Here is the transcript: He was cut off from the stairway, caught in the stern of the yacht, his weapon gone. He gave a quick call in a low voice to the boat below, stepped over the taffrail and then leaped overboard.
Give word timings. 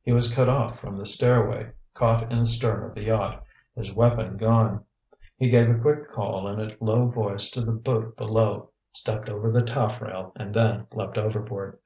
He 0.00 0.12
was 0.12 0.34
cut 0.34 0.48
off 0.48 0.80
from 0.80 0.96
the 0.96 1.04
stairway, 1.04 1.72
caught 1.92 2.32
in 2.32 2.38
the 2.38 2.46
stern 2.46 2.84
of 2.84 2.94
the 2.94 3.02
yacht, 3.02 3.44
his 3.76 3.92
weapon 3.92 4.38
gone. 4.38 4.82
He 5.36 5.50
gave 5.50 5.68
a 5.68 5.78
quick 5.78 6.08
call 6.10 6.48
in 6.48 6.58
a 6.58 6.70
low 6.82 7.08
voice 7.08 7.50
to 7.50 7.60
the 7.60 7.72
boat 7.72 8.16
below, 8.16 8.70
stepped 8.92 9.28
over 9.28 9.50
the 9.52 9.60
taffrail 9.60 10.32
and 10.36 10.54
then 10.54 10.86
leaped 10.94 11.18
overboard. 11.18 11.78